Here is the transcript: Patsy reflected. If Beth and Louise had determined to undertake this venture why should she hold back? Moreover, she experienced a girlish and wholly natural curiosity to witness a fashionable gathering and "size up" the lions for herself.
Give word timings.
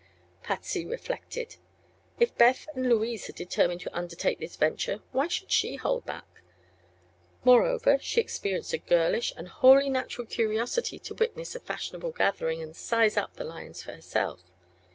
Patsy 0.41 0.83
reflected. 0.83 1.57
If 2.19 2.35
Beth 2.35 2.67
and 2.73 2.89
Louise 2.89 3.27
had 3.27 3.35
determined 3.35 3.81
to 3.81 3.95
undertake 3.95 4.39
this 4.39 4.55
venture 4.55 5.03
why 5.11 5.27
should 5.27 5.51
she 5.51 5.75
hold 5.75 6.07
back? 6.07 6.41
Moreover, 7.43 7.99
she 8.01 8.19
experienced 8.19 8.73
a 8.73 8.79
girlish 8.79 9.31
and 9.37 9.47
wholly 9.47 9.91
natural 9.91 10.25
curiosity 10.25 10.97
to 10.97 11.13
witness 11.13 11.53
a 11.53 11.59
fashionable 11.59 12.13
gathering 12.13 12.63
and 12.63 12.75
"size 12.75 13.15
up" 13.15 13.35
the 13.35 13.43
lions 13.43 13.83
for 13.83 13.91
herself. 13.93 14.41